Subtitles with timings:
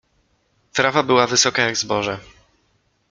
[0.73, 2.19] Trawa była wysoka jak zboże.